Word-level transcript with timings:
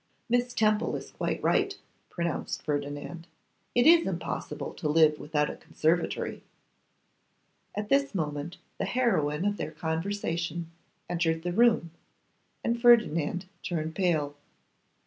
'Miss 0.29 0.55
Temple 0.55 0.95
is 0.95 1.11
quite 1.11 1.43
right,' 1.43 1.77
pronounced 2.09 2.63
Ferdinand. 2.63 3.27
'It 3.75 3.85
is 3.85 4.07
impossible 4.07 4.73
to 4.73 4.89
live 4.89 5.19
without 5.19 5.47
a 5.51 5.55
conservatory.' 5.55 6.41
At 7.75 7.89
this 7.89 8.15
moment 8.15 8.57
the 8.79 8.85
heroine 8.85 9.45
of 9.45 9.57
their 9.57 9.69
conversation 9.69 10.71
entered 11.07 11.43
the 11.43 11.53
room, 11.53 11.91
and 12.63 12.81
Ferdinand 12.81 13.45
turned 13.61 13.93
pale. 13.93 14.33